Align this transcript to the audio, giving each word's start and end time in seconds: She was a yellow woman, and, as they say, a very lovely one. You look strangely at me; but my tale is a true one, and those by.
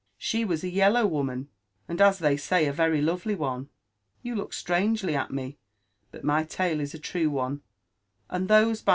She 0.17 0.45
was 0.45 0.63
a 0.63 0.69
yellow 0.71 1.05
woman, 1.05 1.47
and, 1.87 2.01
as 2.01 2.17
they 2.17 2.35
say, 2.35 2.65
a 2.65 2.73
very 2.73 3.03
lovely 3.03 3.35
one. 3.35 3.69
You 4.23 4.33
look 4.33 4.51
strangely 4.51 5.15
at 5.15 5.29
me; 5.29 5.59
but 6.09 6.23
my 6.23 6.43
tale 6.43 6.79
is 6.79 6.95
a 6.95 6.99
true 6.99 7.29
one, 7.29 7.61
and 8.27 8.47
those 8.47 8.81
by. 8.81 8.89